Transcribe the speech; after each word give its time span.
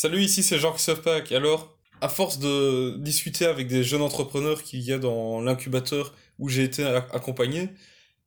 Salut, 0.00 0.22
ici 0.22 0.44
c'est 0.44 0.60
Jean-Christophe 0.60 1.02
Pack. 1.02 1.32
Alors, 1.32 1.76
à 2.00 2.08
force 2.08 2.38
de 2.38 2.94
discuter 2.98 3.46
avec 3.46 3.66
des 3.66 3.82
jeunes 3.82 4.02
entrepreneurs 4.02 4.62
qu'il 4.62 4.80
y 4.80 4.92
a 4.92 4.98
dans 5.00 5.40
l'incubateur 5.40 6.14
où 6.38 6.48
j'ai 6.48 6.62
été 6.62 6.84
accompagné, 6.84 7.70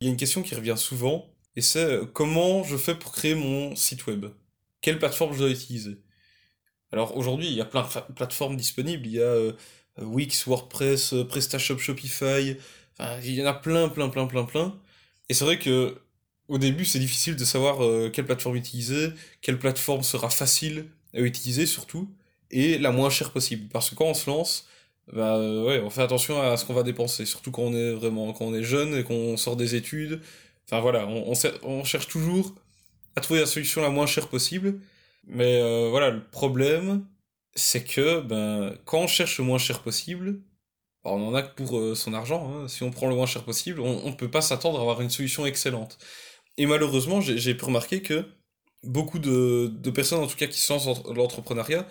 il 0.01 0.07
y 0.07 0.09
a 0.09 0.11
une 0.11 0.17
question 0.17 0.41
qui 0.43 0.53
revient 0.53 0.75
souvent, 0.75 1.33
et 1.55 1.61
c'est 1.61 1.85
euh, 1.85 2.05
comment 2.05 2.65
je 2.65 2.75
fais 2.75 2.93
pour 2.93 3.13
créer 3.13 3.35
mon 3.35 3.73
site 3.77 4.05
web? 4.05 4.25
Quelle 4.81 4.99
plateforme 4.99 5.31
je 5.31 5.37
dois 5.37 5.49
utiliser? 5.49 6.01
Alors 6.91 7.15
aujourd'hui, 7.15 7.47
il 7.47 7.53
y 7.53 7.61
a 7.61 7.65
plein 7.65 7.83
de 7.83 8.13
plateformes 8.15 8.57
disponibles, 8.57 9.07
il 9.07 9.13
y 9.13 9.21
a 9.21 9.27
euh, 9.27 9.53
Wix, 10.01 10.45
WordPress, 10.47 11.13
euh, 11.13 11.23
PrestaShop, 11.23 11.77
Shopify, 11.77 12.57
enfin, 12.99 13.17
il 13.23 13.35
y 13.35 13.41
en 13.41 13.45
a 13.45 13.53
plein, 13.53 13.87
plein, 13.87 14.09
plein, 14.09 14.27
plein, 14.27 14.43
plein. 14.43 14.77
Et 15.29 15.33
c'est 15.33 15.45
vrai 15.45 15.57
que 15.57 16.01
au 16.49 16.57
début, 16.57 16.83
c'est 16.83 16.99
difficile 16.99 17.37
de 17.37 17.45
savoir 17.45 18.11
quelle 18.11 18.25
plateforme 18.25 18.57
utiliser, 18.57 19.11
quelle 19.41 19.57
plateforme 19.57 20.03
sera 20.03 20.29
facile 20.29 20.89
à 21.13 21.19
utiliser 21.19 21.65
surtout, 21.65 22.09
et 22.51 22.77
la 22.77 22.91
moins 22.91 23.09
chère 23.09 23.31
possible. 23.31 23.67
Parce 23.69 23.89
que 23.89 23.95
quand 23.95 24.05
on 24.05 24.13
se 24.13 24.29
lance, 24.29 24.67
bah 25.13 25.39
ouais, 25.39 25.79
on 25.79 25.89
fait 25.89 26.01
attention 26.01 26.41
à 26.41 26.57
ce 26.57 26.65
qu'on 26.65 26.73
va 26.73 26.83
dépenser, 26.83 27.25
surtout 27.25 27.51
quand 27.51 27.63
on 27.63 27.73
est 27.73 27.93
vraiment, 27.93 28.33
quand 28.33 28.45
on 28.45 28.53
est 28.53 28.63
jeune 28.63 28.95
et 28.95 29.03
qu'on 29.03 29.37
sort 29.37 29.55
des 29.55 29.75
études. 29.75 30.21
Enfin 30.65 30.79
voilà, 30.81 31.07
on, 31.07 31.33
on, 31.63 31.83
cherche 31.83 32.07
toujours 32.07 32.55
à 33.15 33.21
trouver 33.21 33.41
la 33.41 33.45
solution 33.45 33.81
la 33.81 33.89
moins 33.89 34.05
chère 34.05 34.27
possible. 34.29 34.79
Mais 35.27 35.61
euh, 35.61 35.89
voilà, 35.89 36.11
le 36.11 36.23
problème, 36.23 37.05
c'est 37.55 37.83
que 37.83 38.21
ben, 38.21 38.75
quand 38.85 38.99
on 39.01 39.07
cherche 39.07 39.37
le 39.39 39.43
moins 39.45 39.57
cher 39.59 39.81
possible, 39.81 40.41
bah, 41.03 41.11
on 41.11 41.27
en 41.27 41.33
a 41.35 41.43
que 41.43 41.55
pour 41.55 41.77
euh, 41.77 41.95
son 41.95 42.13
argent. 42.13 42.51
Hein. 42.53 42.67
Si 42.67 42.83
on 42.83 42.91
prend 42.91 43.09
le 43.09 43.15
moins 43.15 43.25
cher 43.25 43.43
possible, 43.43 43.79
on 43.81 44.09
ne 44.09 44.15
peut 44.15 44.31
pas 44.31 44.41
s'attendre 44.41 44.79
à 44.79 44.81
avoir 44.81 45.01
une 45.01 45.09
solution 45.09 45.45
excellente. 45.45 45.97
Et 46.57 46.65
malheureusement, 46.65 47.21
j'ai 47.21 47.55
pu 47.55 47.65
remarquer 47.65 48.01
que 48.01 48.25
beaucoup 48.83 49.19
de, 49.19 49.89
personnes, 49.91 50.19
en 50.19 50.27
tout 50.27 50.37
cas 50.37 50.47
qui 50.47 50.59
sont 50.59 50.77
dans 50.77 51.13
l'entrepreneuriat, 51.13 51.87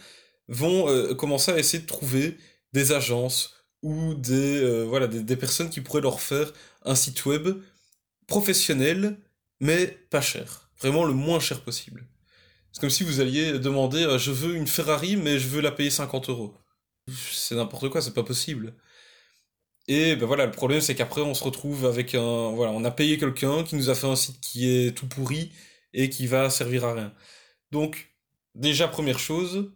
vont 0.49 0.89
euh, 0.89 1.15
commencer 1.15 1.53
à 1.53 1.59
essayer 1.59 1.83
de 1.83 1.87
trouver 1.87 2.37
des 2.73 2.93
agences 2.93 3.55
ou 3.83 4.15
des, 4.15 4.59
euh, 4.63 5.07
des, 5.07 5.37
personnes 5.37 5.71
qui 5.71 5.81
pourraient 5.81 6.01
leur 6.01 6.21
faire 6.21 6.53
un 6.85 6.95
site 6.95 7.25
web 7.25 7.49
professionnel, 8.27 9.19
mais 9.61 9.87
pas 10.11 10.21
cher. 10.21 10.71
Vraiment 10.81 11.05
le 11.05 11.15
moins 11.15 11.41
cher 11.41 11.61
possible. 11.63 12.07
C'est 12.73 12.81
comme 12.81 12.91
si 12.91 13.05
vous 13.05 13.21
alliez 13.21 13.59
demander 13.59 14.05
euh, 14.05 14.19
je 14.19 14.31
veux 14.31 14.55
une 14.57 14.67
Ferrari, 14.67 15.17
mais 15.17 15.39
je 15.39 15.49
veux 15.49 15.61
la 15.61 15.73
payer 15.73 15.91
50 15.91 16.29
euros. 16.31 16.55
C'est 17.33 17.55
n'importe 17.55 17.89
quoi, 17.89 18.03
c'est 18.03 18.15
pas 18.15 18.23
possible. 18.23 18.75
Et 19.89 20.15
ben 20.15 20.27
voilà, 20.27 20.47
le 20.47 20.53
problème 20.53 20.81
c'est 20.81 20.95
qu'après 20.95 21.23
on 21.23 21.35
se 21.35 21.43
retrouve 21.43 21.87
avec 21.87 22.15
un. 22.15 22.51
Voilà, 22.53 22.73
on 22.73 22.85
a 22.85 22.91
payé 22.91 23.19
quelqu'un 23.19 23.65
qui 23.65 23.77
nous 23.77 23.91
a 23.91 23.95
fait 23.95 24.07
un 24.07 24.17
site 24.17 24.41
qui 24.41 24.69
est 24.69 24.97
tout 24.97 25.09
pourri, 25.09 25.51
et 25.93 26.11
qui 26.11 26.27
va 26.27 26.51
servir 26.51 26.85
à 26.85 26.95
rien. 26.95 27.15
Donc, 27.71 28.15
déjà, 28.55 28.89
première 28.89 29.19
chose, 29.19 29.73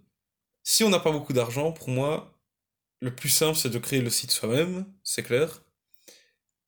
si 0.63 0.85
on 0.85 0.91
n'a 0.91 1.01
pas 1.01 1.13
beaucoup 1.13 1.33
d'argent, 1.33 1.73
pour 1.73 1.89
moi, 1.89 2.39
le 3.01 3.15
plus 3.15 3.29
simple, 3.29 3.57
c'est 3.59 3.71
de 3.71 3.79
créer 3.79 4.01
le 4.01 4.11
site 4.11 4.31
soi-même, 4.31 4.87
c'est 5.03 5.23
clair. 5.23 5.63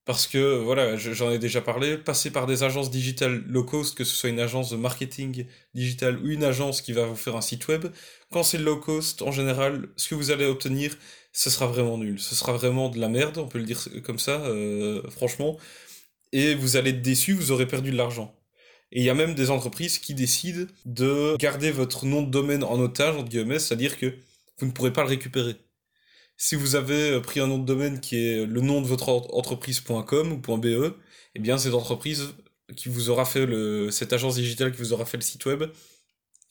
Parce 0.04 0.28
que, 0.28 0.62
voilà, 0.62 0.96
j'en 0.96 1.32
ai 1.32 1.38
déjà 1.40 1.60
parlé, 1.60 1.98
passer 1.98 2.30
par 2.30 2.46
des 2.46 2.62
agences 2.62 2.90
digitales 2.90 3.42
low 3.48 3.64
cost, 3.64 3.96
que 3.96 4.04
ce 4.04 4.14
soit 4.14 4.28
une 4.28 4.38
agence 4.38 4.70
de 4.70 4.76
marketing 4.76 5.46
digital 5.74 6.18
ou 6.20 6.28
une 6.28 6.44
agence 6.44 6.80
qui 6.80 6.92
va 6.92 7.06
vous 7.06 7.16
faire 7.16 7.34
un 7.34 7.40
site 7.40 7.66
web, 7.66 7.86
quand 8.30 8.44
c'est 8.44 8.58
low 8.58 8.76
cost, 8.76 9.22
en 9.22 9.32
général, 9.32 9.88
ce 9.96 10.08
que 10.08 10.14
vous 10.14 10.30
allez 10.30 10.44
obtenir, 10.46 10.96
ce 11.32 11.50
sera 11.50 11.66
vraiment 11.66 11.98
nul. 11.98 12.20
Ce 12.20 12.36
sera 12.36 12.52
vraiment 12.52 12.88
de 12.88 13.00
la 13.00 13.08
merde, 13.08 13.38
on 13.38 13.48
peut 13.48 13.58
le 13.58 13.64
dire 13.64 13.88
comme 14.04 14.18
ça, 14.20 14.42
euh, 14.46 15.02
franchement. 15.10 15.58
Et 16.32 16.54
vous 16.54 16.76
allez 16.76 16.90
être 16.90 17.02
déçu, 17.02 17.32
vous 17.34 17.50
aurez 17.52 17.66
perdu 17.66 17.90
de 17.90 17.96
l'argent. 17.96 18.34
Et 18.92 19.00
il 19.00 19.04
y 19.04 19.10
a 19.10 19.14
même 19.14 19.34
des 19.34 19.50
entreprises 19.50 19.98
qui 19.98 20.14
décident 20.14 20.66
de 20.84 21.36
garder 21.38 21.70
votre 21.70 22.06
nom 22.06 22.22
de 22.22 22.30
domaine 22.30 22.64
en 22.64 22.78
otage, 22.78 23.16
c'est-à-dire 23.58 23.98
que 23.98 24.14
vous 24.58 24.66
ne 24.66 24.70
pourrez 24.72 24.92
pas 24.92 25.02
le 25.02 25.08
récupérer. 25.08 25.56
Si 26.36 26.54
vous 26.54 26.76
avez 26.76 27.12
euh, 27.12 27.20
pris 27.20 27.40
un 27.40 27.46
nom 27.46 27.58
de 27.58 27.64
domaine 27.64 28.00
qui 28.00 28.16
est 28.16 28.44
le 28.44 28.60
nom 28.60 28.82
de 28.82 28.86
votre 28.86 29.08
entreprise.com 29.08 30.32
ou 30.32 30.56
.be, 30.58 30.94
eh 31.34 31.38
bien 31.38 31.56
cette 31.58 31.74
entreprise 31.74 32.34
qui 32.76 32.88
vous 32.88 33.10
aura 33.10 33.24
fait 33.24 33.46
le, 33.46 33.90
cette 33.90 34.12
agence 34.12 34.34
digitale 34.36 34.72
qui 34.72 34.78
vous 34.78 34.92
aura 34.92 35.06
fait 35.06 35.16
le 35.16 35.22
site 35.22 35.44
web, 35.46 35.64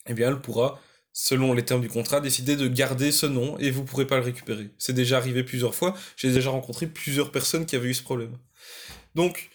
eh 0.06 0.14
bien 0.14 0.28
elle 0.28 0.40
pourra, 0.40 0.80
selon 1.12 1.52
les 1.52 1.64
termes 1.64 1.82
du 1.82 1.88
contrat, 1.88 2.20
décider 2.20 2.56
de 2.56 2.68
garder 2.68 3.12
ce 3.12 3.26
nom 3.26 3.58
et 3.58 3.70
vous 3.70 3.82
ne 3.82 3.86
pourrez 3.86 4.06
pas 4.06 4.16
le 4.16 4.24
récupérer. 4.24 4.70
C'est 4.78 4.92
déjà 4.92 5.18
arrivé 5.18 5.44
plusieurs 5.44 5.74
fois, 5.74 5.94
j'ai 6.16 6.32
déjà 6.32 6.50
rencontré 6.50 6.86
plusieurs 6.86 7.30
personnes 7.30 7.66
qui 7.66 7.76
avaient 7.76 7.88
eu 7.88 7.94
ce 7.94 8.02
problème. 8.02 8.36
Donc, 9.14 9.50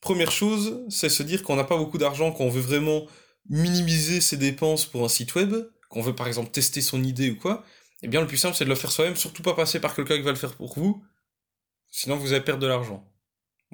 Première 0.00 0.30
chose, 0.30 0.84
c'est 0.88 1.08
se 1.08 1.22
dire 1.22 1.42
qu'on 1.42 1.56
n'a 1.56 1.64
pas 1.64 1.76
beaucoup 1.76 1.98
d'argent, 1.98 2.32
qu'on 2.32 2.48
veut 2.48 2.60
vraiment 2.60 3.06
minimiser 3.48 4.20
ses 4.20 4.36
dépenses 4.36 4.86
pour 4.86 5.04
un 5.04 5.08
site 5.08 5.34
web, 5.34 5.54
qu'on 5.88 6.02
veut 6.02 6.14
par 6.14 6.28
exemple 6.28 6.50
tester 6.50 6.80
son 6.80 7.02
idée 7.02 7.30
ou 7.30 7.36
quoi, 7.36 7.64
eh 8.02 8.08
bien 8.08 8.20
le 8.20 8.26
plus 8.26 8.36
simple 8.36 8.54
c'est 8.54 8.64
de 8.64 8.70
le 8.70 8.76
faire 8.76 8.92
soi-même, 8.92 9.16
surtout 9.16 9.42
pas 9.42 9.54
passer 9.54 9.80
par 9.80 9.94
quelqu'un 9.94 10.16
qui 10.16 10.22
va 10.22 10.30
le 10.30 10.36
faire 10.36 10.54
pour 10.54 10.78
vous, 10.78 11.02
sinon 11.90 12.16
vous 12.16 12.32
allez 12.32 12.44
perdre 12.44 12.62
de 12.62 12.66
l'argent. 12.66 13.10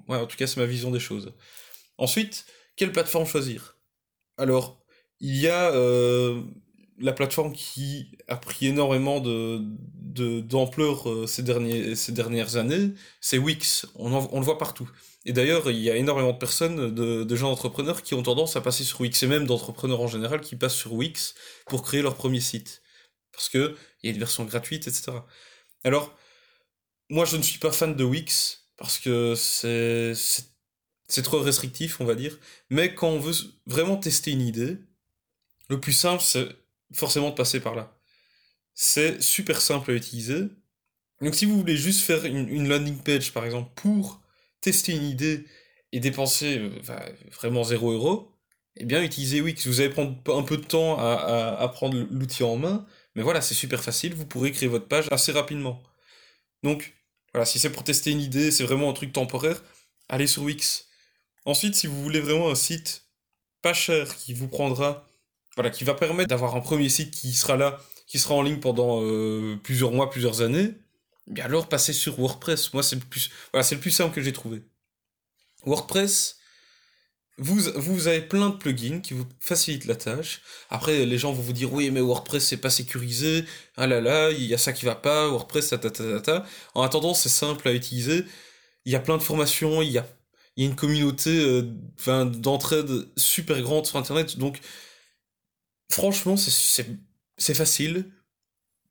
Ouais, 0.08 0.16
en 0.16 0.26
tout 0.26 0.36
cas 0.36 0.46
c'est 0.46 0.60
ma 0.60 0.66
vision 0.66 0.90
des 0.90 1.00
choses. 1.00 1.34
Ensuite, 1.98 2.46
quelle 2.76 2.92
plateforme 2.92 3.26
choisir? 3.26 3.76
Alors, 4.36 4.82
il 5.20 5.36
y 5.36 5.48
a 5.48 5.70
euh, 5.72 6.42
la 6.98 7.12
plateforme 7.12 7.52
qui 7.52 8.16
a 8.28 8.36
pris 8.36 8.66
énormément 8.66 9.20
de, 9.20 9.60
d'ampleur 10.40 11.10
euh, 11.10 11.26
ces, 11.26 11.42
derniers, 11.42 11.96
ces 11.96 12.12
dernières 12.12 12.56
années, 12.56 12.92
c'est 13.20 13.38
Wix. 13.38 13.86
On, 13.96 14.12
on 14.12 14.38
le 14.38 14.44
voit 14.44 14.58
partout. 14.58 14.88
Et 15.26 15.32
d'ailleurs, 15.32 15.70
il 15.70 15.78
y 15.78 15.90
a 15.90 15.96
énormément 15.96 16.32
de 16.32 16.38
personnes, 16.38 16.94
de, 16.94 17.36
gens 17.36 17.50
entrepreneurs 17.50 18.02
qui 18.02 18.14
ont 18.14 18.22
tendance 18.22 18.56
à 18.56 18.60
passer 18.60 18.84
sur 18.84 19.00
Wix, 19.00 19.22
et 19.22 19.26
même 19.26 19.46
d'entrepreneurs 19.46 20.00
en 20.00 20.06
général 20.06 20.40
qui 20.40 20.56
passent 20.56 20.76
sur 20.76 20.92
Wix 20.92 21.34
pour 21.66 21.82
créer 21.82 22.02
leur 22.02 22.14
premier 22.14 22.40
site. 22.40 22.82
Parce 23.32 23.48
qu'il 23.48 23.74
y 24.02 24.08
a 24.08 24.10
une 24.10 24.18
version 24.18 24.44
gratuite, 24.44 24.86
etc. 24.86 25.12
Alors, 25.82 26.14
moi 27.08 27.24
je 27.24 27.36
ne 27.36 27.42
suis 27.42 27.58
pas 27.58 27.72
fan 27.72 27.96
de 27.96 28.04
Wix, 28.04 28.68
parce 28.76 28.98
que 28.98 29.34
c'est, 29.34 30.12
c'est 31.08 31.22
trop 31.22 31.40
restrictif, 31.40 32.00
on 32.00 32.04
va 32.04 32.14
dire. 32.14 32.38
Mais 32.70 32.94
quand 32.94 33.08
on 33.08 33.18
veut 33.18 33.34
vraiment 33.66 33.96
tester 33.96 34.30
une 34.32 34.42
idée, 34.42 34.78
le 35.70 35.80
plus 35.80 35.92
simple, 35.94 36.22
c'est 36.22 36.48
forcément 36.94 37.30
de 37.30 37.34
passer 37.34 37.60
par 37.60 37.74
là. 37.74 37.96
C'est 38.74 39.22
super 39.22 39.60
simple 39.60 39.90
à 39.92 39.94
utiliser. 39.94 40.48
Donc 41.20 41.34
si 41.34 41.44
vous 41.44 41.56
voulez 41.58 41.76
juste 41.76 42.02
faire 42.02 42.24
une, 42.24 42.68
landing 42.68 42.98
page, 42.98 43.32
par 43.32 43.44
exemple, 43.44 43.70
pour 43.76 44.20
tester 44.60 44.92
une 44.92 45.04
idée 45.04 45.46
et 45.92 46.00
dépenser 46.00 46.58
euh, 46.58 46.70
vraiment 47.30 47.62
0 47.62 47.92
euros, 47.92 48.32
eh 48.76 48.84
bien 48.84 49.02
utilisez 49.02 49.40
Wix. 49.40 49.66
Vous 49.66 49.80
allez 49.80 49.90
prendre 49.90 50.16
un 50.36 50.42
peu 50.42 50.56
de 50.56 50.64
temps 50.64 50.98
à, 50.98 51.56
à, 51.58 51.68
prendre 51.68 51.96
l'outil 52.10 52.42
en 52.42 52.56
main, 52.56 52.86
mais 53.14 53.22
voilà, 53.22 53.40
c'est 53.40 53.54
super 53.54 53.82
facile, 53.82 54.14
vous 54.14 54.26
pourrez 54.26 54.50
créer 54.52 54.68
votre 54.68 54.88
page 54.88 55.06
assez 55.10 55.32
rapidement. 55.32 55.82
Donc, 56.62 56.94
voilà, 57.32 57.46
si 57.46 57.58
c'est 57.58 57.70
pour 57.70 57.84
tester 57.84 58.10
une 58.10 58.20
idée, 58.20 58.50
c'est 58.50 58.64
vraiment 58.64 58.90
un 58.90 58.92
truc 58.92 59.12
temporaire, 59.12 59.62
allez 60.08 60.26
sur 60.26 60.42
Wix. 60.42 60.88
Ensuite, 61.44 61.74
si 61.74 61.86
vous 61.86 62.02
voulez 62.02 62.20
vraiment 62.20 62.50
un 62.50 62.54
site 62.54 63.04
pas 63.62 63.74
cher 63.74 64.16
qui 64.16 64.34
vous 64.34 64.48
prendra 64.48 65.06
voilà, 65.56 65.70
qui 65.70 65.84
va 65.84 65.94
permettre 65.94 66.28
d'avoir 66.30 66.56
un 66.56 66.60
premier 66.60 66.88
site 66.88 67.10
qui 67.12 67.32
sera 67.32 67.56
là, 67.56 67.80
qui 68.06 68.18
sera 68.18 68.34
en 68.34 68.42
ligne 68.42 68.60
pendant 68.60 69.02
euh, 69.02 69.56
plusieurs 69.62 69.92
mois, 69.92 70.10
plusieurs 70.10 70.42
années, 70.42 70.74
bien 71.26 71.44
alors 71.44 71.68
passez 71.68 71.92
sur 71.92 72.18
WordPress. 72.18 72.72
Moi, 72.74 72.82
c'est 72.82 72.96
le 72.96 73.02
plus, 73.02 73.30
voilà, 73.52 73.64
c'est 73.64 73.74
le 73.76 73.80
plus 73.80 73.90
simple 73.90 74.14
que 74.14 74.20
j'ai 74.20 74.32
trouvé. 74.32 74.62
WordPress, 75.64 76.38
vous, 77.38 77.58
vous 77.76 78.06
avez 78.06 78.20
plein 78.20 78.50
de 78.50 78.56
plugins 78.56 79.00
qui 79.00 79.14
vous 79.14 79.26
facilitent 79.40 79.86
la 79.86 79.96
tâche. 79.96 80.42
Après, 80.70 81.04
les 81.04 81.18
gens 81.18 81.32
vont 81.32 81.42
vous 81.42 81.52
dire, 81.52 81.72
oui, 81.72 81.90
mais 81.90 82.00
WordPress, 82.00 82.46
c'est 82.46 82.58
pas 82.58 82.70
sécurisé. 82.70 83.44
Ah 83.76 83.86
là 83.86 84.00
là, 84.00 84.30
il 84.30 84.44
y 84.44 84.54
a 84.54 84.58
ça 84.58 84.72
qui 84.72 84.84
va 84.84 84.94
pas. 84.94 85.28
WordPress, 85.28 85.70
ta 85.70 85.78
ta 85.78 85.90
ta 85.90 86.04
ta. 86.04 86.20
ta. 86.20 86.46
En 86.74 86.82
attendant, 86.82 87.14
c'est 87.14 87.28
simple 87.28 87.68
à 87.68 87.72
utiliser. 87.72 88.24
Il 88.84 88.92
y 88.92 88.96
a 88.96 89.00
plein 89.00 89.16
de 89.16 89.22
formations, 89.22 89.82
il 89.82 89.90
y 89.90 89.98
a, 89.98 90.06
il 90.56 90.64
y 90.64 90.66
a 90.66 90.70
une 90.70 90.76
communauté 90.76 91.30
euh, 91.30 91.62
d'entraide 92.26 93.08
super 93.16 93.60
grande 93.62 93.86
sur 93.86 93.98
Internet. 93.98 94.38
Donc, 94.38 94.60
franchement, 95.90 96.36
c'est 96.36 97.54
facile. 97.54 98.06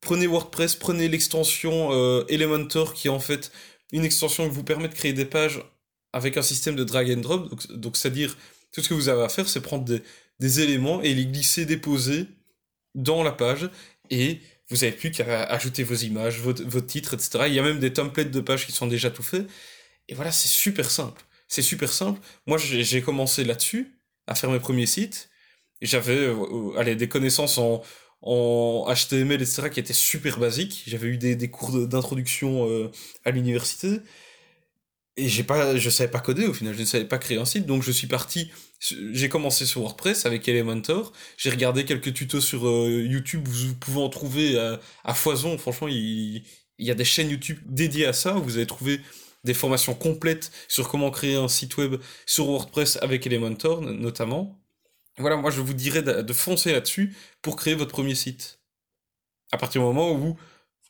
Prenez 0.00 0.26
WordPress, 0.26 0.76
prenez 0.76 1.08
l'extension 1.08 1.92
euh, 1.92 2.24
Elementor 2.28 2.92
qui 2.94 3.08
est 3.08 3.10
en 3.10 3.20
fait 3.20 3.50
une 3.92 4.04
extension 4.04 4.48
qui 4.48 4.54
vous 4.54 4.64
permet 4.64 4.88
de 4.88 4.94
créer 4.94 5.12
des 5.12 5.24
pages 5.24 5.62
avec 6.12 6.36
un 6.36 6.42
système 6.42 6.76
de 6.76 6.84
drag 6.84 7.10
and 7.10 7.20
drop. 7.20 7.48
Donc, 7.70 7.96
c'est-à-dire, 7.96 8.36
tout 8.72 8.82
ce 8.82 8.88
que 8.88 8.94
vous 8.94 9.08
avez 9.08 9.22
à 9.22 9.28
faire, 9.28 9.48
c'est 9.48 9.60
prendre 9.60 9.84
des, 9.84 10.60
éléments 10.60 11.00
et 11.02 11.14
les 11.14 11.26
glisser, 11.26 11.64
déposer 11.64 12.26
dans 12.94 13.22
la 13.22 13.32
page. 13.32 13.70
Et 14.10 14.40
vous 14.68 14.76
n'avez 14.76 14.92
plus 14.92 15.10
qu'à 15.10 15.44
ajouter 15.44 15.82
vos 15.84 15.94
images, 15.94 16.38
votre, 16.40 16.62
votre 16.64 16.86
titre, 16.86 17.14
etc. 17.14 17.44
Il 17.46 17.54
y 17.54 17.58
a 17.58 17.62
même 17.62 17.78
des 17.78 17.92
templates 17.92 18.30
de 18.30 18.40
pages 18.40 18.66
qui 18.66 18.72
sont 18.72 18.86
déjà 18.86 19.10
tout 19.10 19.22
faits. 19.22 19.46
Et 20.08 20.14
voilà, 20.14 20.32
c'est 20.32 20.48
super 20.48 20.90
simple. 20.90 21.22
C'est 21.48 21.62
super 21.62 21.92
simple. 21.92 22.20
Moi, 22.46 22.58
j'ai 22.58 23.02
commencé 23.02 23.44
là-dessus, 23.44 23.92
à 24.26 24.34
faire 24.34 24.50
mes 24.50 24.60
premiers 24.60 24.86
sites 24.86 25.30
j'avais 25.82 26.16
euh, 26.16 26.78
allez, 26.78 26.96
des 26.96 27.08
connaissances 27.08 27.58
en, 27.58 27.82
en 28.22 28.86
HTML, 28.92 29.42
etc., 29.42 29.70
qui 29.70 29.80
étaient 29.80 29.92
super 29.92 30.38
basiques. 30.38 30.84
J'avais 30.86 31.08
eu 31.08 31.18
des, 31.18 31.36
des 31.36 31.50
cours 31.50 31.86
d'introduction 31.86 32.68
euh, 32.68 32.90
à 33.24 33.30
l'université. 33.30 34.00
Et 35.16 35.28
j'ai 35.28 35.44
pas, 35.44 35.76
je 35.76 35.90
savais 35.90 36.10
pas 36.10 36.18
coder 36.18 36.46
au 36.46 36.52
final, 36.52 36.74
je 36.74 36.80
ne 36.80 36.84
savais 36.84 37.04
pas 37.04 37.18
créer 37.18 37.38
un 37.38 37.44
site, 37.44 37.66
donc 37.66 37.84
je 37.84 37.92
suis 37.92 38.08
parti 38.08 38.50
j'ai 38.80 39.28
commencé 39.28 39.64
sur 39.64 39.80
WordPress 39.80 40.26
avec 40.26 40.46
Elementor. 40.48 41.12
J'ai 41.38 41.50
regardé 41.50 41.84
quelques 41.84 42.12
tutos 42.12 42.40
sur 42.40 42.66
euh, 42.68 43.02
YouTube. 43.08 43.46
Vous 43.48 43.74
pouvez 43.74 44.02
en 44.02 44.08
trouver 44.10 44.58
à, 45.04 45.14
foison. 45.14 45.56
Franchement, 45.56 45.88
il, 45.88 46.42
il, 46.78 46.86
y 46.86 46.90
a 46.90 46.94
des 46.94 47.04
chaînes 47.04 47.30
YouTube 47.30 47.58
dédiées 47.64 48.06
à 48.06 48.12
ça. 48.12 48.32
Vous 48.32 48.56
allez 48.56 48.66
trouver 48.66 49.00
des 49.44 49.54
formations 49.54 49.94
complètes 49.94 50.50
sur 50.68 50.88
comment 50.88 51.10
créer 51.10 51.36
un 51.36 51.48
site 51.48 51.76
web 51.76 51.96
sur 52.26 52.46
WordPress 52.46 52.98
avec 53.00 53.26
Elementor, 53.26 53.80
notamment. 53.82 54.63
Voilà, 55.18 55.36
moi 55.36 55.50
je 55.50 55.60
vous 55.60 55.74
dirais 55.74 56.02
de, 56.02 56.32
foncer 56.32 56.72
là-dessus 56.72 57.14
pour 57.40 57.56
créer 57.56 57.74
votre 57.74 57.92
premier 57.92 58.14
site. 58.14 58.58
À 59.52 59.58
partir 59.58 59.80
du 59.80 59.86
moment 59.86 60.12
où 60.12 60.36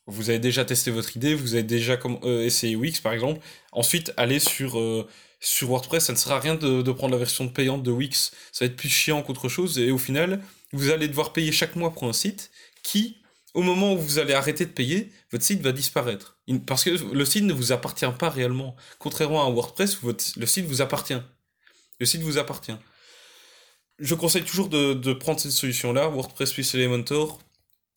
vous 0.06 0.31
avez 0.31 0.38
déjà 0.38 0.65
testé 0.65 0.91
votre 0.91 1.17
idée, 1.17 1.35
vous 1.35 1.55
avez 1.55 1.62
déjà 1.62 1.99
euh, 2.23 2.43
essayé 2.44 2.76
Wix 2.76 3.00
par 3.00 3.12
exemple, 3.12 3.41
ensuite 3.73 4.12
allez 4.17 4.38
sur, 4.38 4.79
euh, 4.79 5.06
sur 5.41 5.69
WordPress, 5.69 6.06
ça 6.06 6.12
ne 6.15 6.19
sert 6.19 6.32
à 6.32 6.41
rien 6.41 6.55
de, 6.55 6.81
de, 6.81 6.93
prendre 6.93 7.12
la 7.12 7.19
version 7.19 7.49
payante 7.49 7.82
de 7.82 7.91
Wix, 7.91 8.32
ça 8.53 8.65
va 8.65 8.71
être 8.71 8.76
plus 8.76 8.88
chiant 8.88 9.23
qu'autre 9.23 9.49
chose, 9.49 9.79
et 9.79 9.91
au 9.91 9.99
final, 9.99 10.41
vous 10.73 10.91
allez 10.91 11.09
devoir 11.09 11.32
payer 11.35 11.53
chaque 11.53 11.76
mois 11.76 11.93
pour 11.93 12.05
un 12.05 12.15
site 12.15 12.50
qui, 12.82 13.19
au 13.53 13.62
moment 13.62 13.93
où 13.93 13.99
vous 13.99 14.19
allez 14.19 14.32
arrêter 14.32 14.65
de 14.65 14.71
payer, 14.71 15.12
votre 15.31 15.44
site 15.44 15.61
va 15.61 15.73
disparaître. 15.73 16.38
Parce 16.67 16.85
que 16.85 16.91
le 16.91 17.25
site 17.25 17.44
ne 17.44 17.53
vous 17.53 17.73
appartient 17.73 18.06
pas 18.19 18.29
réellement. 18.31 18.75
Contrairement 18.99 19.47
à 19.47 19.50
WordPress, 19.50 19.97
votre, 20.03 20.25
le 20.37 20.47
site 20.47 20.67
vous 20.67 20.82
appartient. 20.82 21.21
Le 22.00 22.06
site 22.06 22.23
vous 22.23 22.38
appartient 22.38 22.76
je 23.99 24.14
conseille 24.14 24.44
toujours 24.44 24.69
de, 24.69 25.12
prendre 25.12 25.41
cette 25.41 25.52
solution-là, 25.52 26.08
WordPress 26.08 26.52
plus 26.52 26.75
Elementor. 26.75 27.41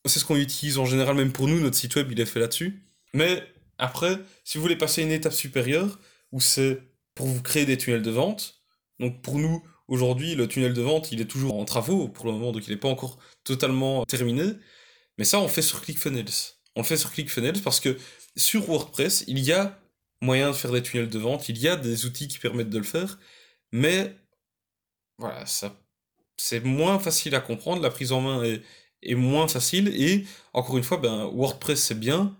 C'est 0.06 0.20
ce 0.20 0.26
qu'on 0.26 0.38
utilise 0.38 0.78
en 0.78 0.86
général, 0.86 1.16
même 1.16 1.32
pour 1.32 1.48
nous, 1.48 1.60
notre 1.60 1.76
site 1.76 1.96
web, 1.96 2.12
il 2.12 2.20
est 2.20 2.26
fait 2.26 2.40
là-dessus. 2.40 2.82
Mais 3.14 3.44
après, 3.78 4.20
si 4.44 4.58
vous 4.58 4.62
voulez 4.62 4.76
passer 4.76 5.02
une 5.04 5.12
étape 5.12 5.34
supérieure, 5.34 6.00
où 6.32 6.40
c'est 6.40 6.80
pour 7.16 7.28
vous 7.28 7.42
créer 7.42 7.66
des 7.66 7.78
tunnels 7.78 8.04
de 8.04 8.12
vente, 8.12 8.62
donc 9.00 9.22
pour 9.22 9.38
nous, 9.40 9.64
aujourd'hui, 9.88 10.36
le 10.36 10.48
tunnel 10.48 10.74
de 10.74 10.82
vente, 10.82 11.12
il 11.12 11.22
est 11.22 11.26
toujours 11.26 11.58
en 11.60 11.66
travaux 11.66 12.08
pour 12.08 12.26
le 12.26 12.32
moment, 12.32 12.52
donc 12.52 12.68
il 12.68 12.72
n'est 12.72 12.80
pas 12.80 12.90
encore 12.90 13.18
totalement 13.44 14.06
terminé. 14.06 14.54
Mais 15.18 15.26
ça, 15.26 15.40
on 15.40 15.48
fait 15.48 15.62
sur 15.62 15.82
ClickFunnels. 15.82 16.26
On 16.76 16.82
le 16.82 16.86
fait 16.86 16.98
sur 16.98 17.12
ClickFunnels 17.12 17.62
parce 17.62 17.80
que 17.80 17.98
sur 18.36 18.66
WordPress, 18.66 19.24
il 19.28 19.40
y 19.40 19.52
a 19.52 19.80
moyen 20.22 20.50
de 20.50 20.56
faire 20.56 20.72
des 20.72 20.84
tunnels 20.84 21.10
de 21.10 21.20
vente, 21.20 21.50
il 21.50 21.58
y 21.58 21.68
a 21.68 21.76
des 21.76 22.06
outils 22.06 22.28
qui 22.28 22.40
permettent 22.40 22.70
de 22.70 22.78
le 22.78 22.84
faire, 22.84 23.20
mais 23.72 24.16
voilà, 25.18 25.46
ça 25.46 25.76
c'est 26.38 26.63
moins 26.63 27.00
facile 27.00 27.36
à 27.36 27.39
comprendre, 27.42 27.81
la 27.81 27.89
prise 27.89 28.12
en 28.12 28.22
main 28.22 28.44
est, 28.44 29.16
moins 29.16 29.48
facile, 29.48 29.89
et 29.89 30.25
encore 30.54 30.78
une 30.78 30.84
fois, 30.84 30.98
ben, 30.98 31.25
WordPress 31.34 31.81
c'est 31.81 32.00
bien, 32.00 32.36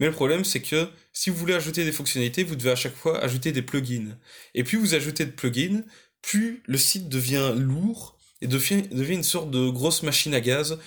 mais 0.00 0.06
le 0.06 0.12
problème 0.12 0.44
c'est 0.44 0.62
que 0.62 0.88
si 1.12 1.30
vous 1.30 1.36
voulez 1.36 1.54
ajouter 1.54 1.84
des 1.84 1.92
fonctionnalités, 1.92 2.44
vous 2.44 2.56
devez 2.56 2.70
à 2.70 2.76
chaque 2.76 2.94
fois 2.94 3.18
ajouter 3.22 3.52
des 3.52 3.62
plugins. 3.62 4.16
Et 4.54 4.64
plus 4.64 4.78
vous 4.78 4.94
ajoutez 4.94 5.26
de 5.26 5.30
plugins, 5.30 5.82
plus 6.22 6.62
le 6.66 6.78
site 6.78 7.08
devient 7.08 7.54
lourd 7.56 8.18
et 8.40 8.46
devient, 8.46 8.82
devient 8.90 9.14
une 9.14 9.22
sorte 9.22 9.50
de 9.50 9.68
grosse 9.70 10.02
machine 10.02 10.34
à 10.34 10.40
gaz 10.40 10.78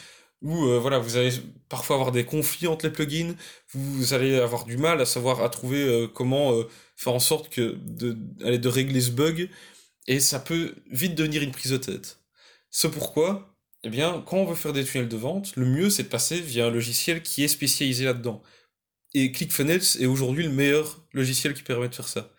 où 0.42 0.66
euh, 0.66 0.80
voilà, 0.80 1.00
vous 1.00 1.18
allez 1.18 1.32
parfois 1.70 1.98
avoir 1.98 2.12
des 2.12 2.26
conflits 2.26 2.68
entre 2.68 2.86
les 2.86 2.92
plugins, 2.92 3.36
vous 3.74 4.14
allez 4.14 4.36
avoir 4.36 4.66
du 4.66 4.78
mal 4.78 5.02
à 5.02 5.06
savoir 5.06 5.44
à 5.44 5.50
trouver 5.50 5.84
euh, 5.84 6.08
comment 6.08 6.54
euh, 6.54 6.64
faire 6.96 7.14
en 7.14 7.20
sorte 7.20 7.50
que 7.50 7.78
de, 7.82 8.14
de 8.58 8.70
régler 8.70 9.02
ce 9.02 9.12
bug, 9.12 9.50
et 10.08 10.20
ça 10.20 10.40
peut 10.40 10.76
vite 10.92 11.16
devenir 11.16 11.42
une 11.44 11.52
prise 11.52 11.72
de 11.72 11.78
tête. 11.78 12.19
Ce 12.72 12.88
pourquoi, 12.88 13.56
eh 13.84 13.90
bien, 13.90 14.24
quand 14.26 14.38
on 14.38 14.46
veut 14.46 14.56
faire 14.56 14.74
des 14.74 14.84
tunnels 14.84 15.08
de 15.10 15.18
vente, 15.18 15.56
le 15.56 15.66
mieux 15.66 15.90
c'est 15.90 16.04
de 16.04 16.08
passer 16.08 16.40
via 16.40 16.68
un 16.68 16.70
logiciel 16.70 17.22
qui 17.22 17.44
est 17.44 17.48
spécialisé 17.48 18.06
là-dedans. 18.06 18.42
Et 19.14 19.32
ClickFunnels 19.32 19.82
est 20.00 20.06
aujourd'hui 20.06 20.44
le 20.44 20.52
meilleur 20.52 21.04
logiciel 21.14 21.54
qui 21.54 21.64
permet 21.64 21.90
de 21.90 21.96
faire 21.96 22.08
ça. 22.08 22.32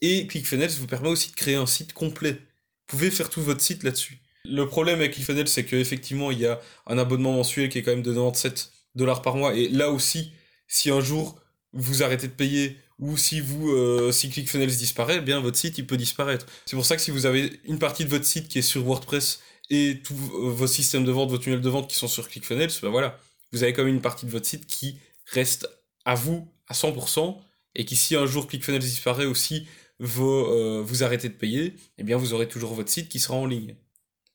Et 0.00 0.26
ClickFunnels 0.26 0.70
vous 0.70 0.86
permet 0.86 1.08
aussi 1.08 1.30
de 1.30 1.36
créer 1.36 1.56
un 1.56 1.66
site 1.66 1.92
complet. 1.92 2.32
Vous 2.32 2.98
pouvez 2.98 3.10
faire 3.10 3.30
tout 3.30 3.42
votre 3.42 3.60
site 3.60 3.82
là-dessus. 3.82 4.18
Le 4.46 4.66
problème 4.66 5.00
avec 5.00 5.12
ClickFunnels, 5.12 5.48
c'est 5.48 5.64
qu'effectivement, 5.64 6.30
il 6.30 6.40
y 6.40 6.46
a 6.46 6.60
un 6.86 6.98
abonnement 6.98 7.32
mensuel 7.32 7.68
qui 7.68 7.78
est 7.78 7.82
quand 7.82 7.92
même 7.92 8.02
de 8.02 8.12
97 8.12 8.70
dollars 8.94 9.22
par 9.22 9.36
mois. 9.36 9.54
Et 9.54 9.68
là 9.68 9.90
aussi, 9.90 10.32
si 10.68 10.90
un 10.90 11.00
jour 11.00 11.40
vous 11.72 12.02
arrêtez 12.02 12.28
de 12.28 12.32
payer 12.32 12.78
ou 12.98 13.16
si 13.16 13.40
vous 13.40 13.70
euh, 13.70 14.12
si 14.12 14.30
ClickFunnels 14.30 14.68
disparaît, 14.68 15.16
eh 15.18 15.20
bien 15.20 15.40
votre 15.40 15.56
site 15.56 15.78
il 15.78 15.86
peut 15.86 15.96
disparaître. 15.96 16.46
C'est 16.66 16.76
pour 16.76 16.86
ça 16.86 16.96
que 16.96 17.02
si 17.02 17.10
vous 17.10 17.26
avez 17.26 17.60
une 17.64 17.78
partie 17.78 18.04
de 18.04 18.10
votre 18.10 18.24
site 18.24 18.48
qui 18.48 18.60
est 18.60 18.62
sur 18.62 18.84
WordPress 18.84 19.40
et 19.70 20.00
tous 20.04 20.14
vos 20.14 20.66
systèmes 20.66 21.04
de 21.04 21.12
vente, 21.12 21.30
vos 21.30 21.38
tunnels 21.38 21.60
de 21.60 21.68
vente 21.68 21.88
qui 21.88 21.96
sont 21.96 22.08
sur 22.08 22.28
ClickFunnels, 22.28 22.70
ben 22.82 22.90
voilà, 22.90 23.18
vous 23.52 23.62
avez 23.62 23.72
quand 23.72 23.84
même 23.84 23.94
une 23.94 24.02
partie 24.02 24.26
de 24.26 24.30
votre 24.30 24.46
site 24.46 24.66
qui 24.66 24.98
reste 25.26 25.68
à 26.04 26.14
vous 26.14 26.48
à 26.68 26.74
100%, 26.74 27.38
et 27.74 27.84
qui 27.84 27.96
si 27.96 28.16
un 28.16 28.26
jour 28.26 28.46
ClickFunnels 28.46 28.80
disparaît 28.80 29.26
aussi, 29.26 29.66
vous, 29.98 30.28
euh, 30.28 30.82
vous 30.84 31.04
arrêtez 31.04 31.28
de 31.28 31.34
payer, 31.34 31.74
eh 31.98 32.02
bien 32.02 32.16
vous 32.16 32.34
aurez 32.34 32.48
toujours 32.48 32.74
votre 32.74 32.90
site 32.90 33.08
qui 33.08 33.18
sera 33.18 33.34
en 33.36 33.46
ligne. 33.46 33.76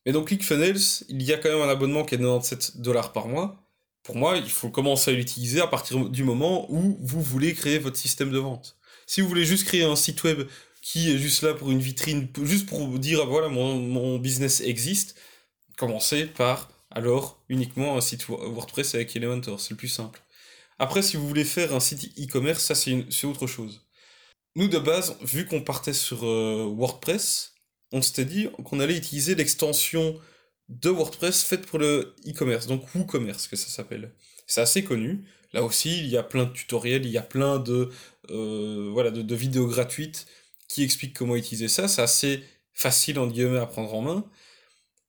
Mais 0.06 0.12
donc 0.12 0.28
ClickFunnels, 0.28 0.80
il 1.08 1.22
y 1.22 1.32
a 1.32 1.38
quand 1.38 1.50
même 1.50 1.60
un 1.60 1.68
abonnement 1.68 2.04
qui 2.04 2.14
est 2.14 2.18
de 2.18 2.24
97 2.24 2.80
dollars 2.80 3.12
par 3.12 3.28
mois. 3.28 3.62
Pour 4.02 4.16
moi, 4.16 4.38
il 4.38 4.48
faut 4.48 4.70
commencer 4.70 5.10
à 5.10 5.14
l'utiliser 5.14 5.60
à 5.60 5.66
partir 5.66 6.08
du 6.08 6.24
moment 6.24 6.66
où 6.72 6.98
vous 7.00 7.20
voulez 7.20 7.54
créer 7.54 7.78
votre 7.78 7.96
système 7.96 8.30
de 8.30 8.38
vente. 8.38 8.78
Si 9.06 9.20
vous 9.20 9.28
voulez 9.28 9.44
juste 9.44 9.66
créer 9.66 9.82
un 9.82 9.96
site 9.96 10.22
web 10.24 10.48
qui 10.82 11.10
est 11.10 11.18
juste 11.18 11.42
là 11.42 11.54
pour 11.54 11.70
une 11.70 11.80
vitrine, 11.80 12.28
juste 12.42 12.68
pour 12.68 12.98
dire, 12.98 13.26
voilà, 13.26 13.48
mon, 13.48 14.18
business 14.18 14.60
existe, 14.60 15.16
commencez 15.76 16.26
par 16.26 16.70
alors 16.90 17.42
uniquement 17.48 17.96
un 17.96 18.00
site 18.00 18.26
WordPress 18.26 18.94
avec 18.94 19.14
Elementor, 19.14 19.60
c'est 19.60 19.70
le 19.70 19.76
plus 19.76 19.88
simple. 19.88 20.20
Après, 20.78 21.02
si 21.02 21.16
vous 21.16 21.28
voulez 21.28 21.44
faire 21.44 21.74
un 21.74 21.80
site 21.80 22.18
e-commerce, 22.18 22.64
ça 22.64 22.74
c'est 22.74 23.26
autre 23.26 23.46
chose. 23.46 23.86
Nous 24.56 24.68
de 24.68 24.78
base, 24.78 25.16
vu 25.22 25.46
qu'on 25.46 25.62
partait 25.62 25.92
sur 25.92 26.24
euh, 26.26 26.64
WordPress, 26.76 27.54
on 27.92 28.02
s'était 28.02 28.24
dit 28.24 28.48
qu'on 28.64 28.80
allait 28.80 28.96
utiliser 28.96 29.34
l'extension 29.34 30.18
de 30.68 30.90
WordPress 30.90 31.44
faite 31.44 31.66
pour 31.66 31.78
le 31.78 32.14
e-commerce, 32.26 32.66
donc 32.66 32.94
WooCommerce 32.94 33.48
que 33.48 33.56
ça 33.56 33.68
s'appelle. 33.68 34.12
C'est 34.46 34.60
assez 34.60 34.82
connu. 34.84 35.24
Là 35.52 35.64
aussi, 35.64 35.98
il 35.98 36.06
y 36.06 36.16
a 36.16 36.22
plein 36.22 36.44
de 36.44 36.52
tutoriels, 36.52 37.04
il 37.04 37.10
y 37.10 37.18
a 37.18 37.22
plein 37.22 37.58
de, 37.58 37.90
euh, 38.30 38.88
voilà, 38.92 39.10
de 39.10 39.34
vidéos 39.34 39.66
gratuites 39.66 40.26
qui 40.70 40.84
explique 40.84 41.14
comment 41.14 41.36
utiliser 41.36 41.68
ça. 41.68 41.88
C'est 41.88 42.02
assez 42.02 42.44
facile, 42.72 43.18
en 43.18 43.26
guillemets, 43.26 43.58
à 43.58 43.66
prendre 43.66 43.92
en 43.92 44.02
main. 44.02 44.24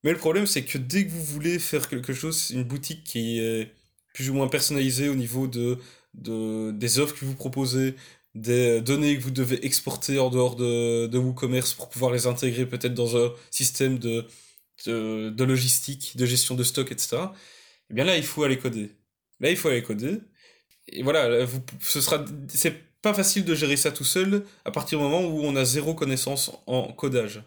Mais 0.03 0.11
le 0.11 0.17
problème, 0.17 0.47
c'est 0.47 0.63
que 0.65 0.77
dès 0.79 1.05
que 1.05 1.11
vous 1.11 1.23
voulez 1.23 1.59
faire 1.59 1.87
quelque 1.87 2.13
chose, 2.13 2.49
une 2.51 2.63
boutique 2.63 3.03
qui 3.03 3.39
est 3.39 3.71
plus 4.13 4.29
ou 4.31 4.33
moins 4.33 4.47
personnalisée 4.47 5.07
au 5.09 5.15
niveau 5.15 5.47
de, 5.47 5.77
de 6.15 6.71
des 6.71 6.99
offres 6.99 7.15
que 7.15 7.25
vous 7.25 7.35
proposez, 7.35 7.95
des 8.35 8.81
données 8.81 9.17
que 9.17 9.23
vous 9.23 9.31
devez 9.31 9.63
exporter 9.65 10.17
en 10.19 10.29
dehors 10.31 10.55
de, 10.55 11.07
de 11.07 11.17
WooCommerce 11.19 11.73
pour 11.75 11.89
pouvoir 11.89 12.11
les 12.11 12.25
intégrer 12.27 12.65
peut-être 12.67 12.95
dans 12.95 13.15
un 13.17 13.31
système 13.51 13.99
de, 13.99 14.25
de, 14.87 15.29
de, 15.29 15.43
logistique, 15.43 16.17
de 16.17 16.25
gestion 16.25 16.55
de 16.55 16.63
stock, 16.63 16.91
etc. 16.91 17.17
Et 17.17 17.25
eh 17.91 17.93
bien 17.93 18.05
là, 18.05 18.17
il 18.17 18.23
faut 18.23 18.43
aller 18.43 18.57
coder. 18.57 18.95
Là, 19.39 19.51
il 19.51 19.57
faut 19.57 19.69
aller 19.69 19.83
coder. 19.83 20.19
Et 20.87 21.03
voilà, 21.03 21.45
vous, 21.45 21.61
ce 21.81 22.01
sera, 22.01 22.25
c'est 22.49 22.90
pas 23.01 23.13
facile 23.13 23.45
de 23.45 23.55
gérer 23.55 23.77
ça 23.77 23.91
tout 23.91 24.03
seul 24.03 24.45
à 24.65 24.71
partir 24.71 24.99
du 24.99 25.03
moment 25.03 25.21
où 25.21 25.41
on 25.43 25.55
a 25.55 25.65
zéro 25.65 25.93
connaissance 25.93 26.51
en 26.67 26.91
codage. 26.93 27.43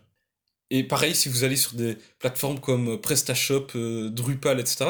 Et 0.71 0.83
pareil, 0.83 1.15
si 1.15 1.29
vous 1.29 1.45
allez 1.45 1.57
sur 1.57 1.75
des 1.75 1.97
plateformes 2.19 2.61
comme 2.61 3.01
PrestaShop, 3.01 3.69
euh, 3.77 4.11
Drupal, 4.11 4.61
etc., 4.61 4.87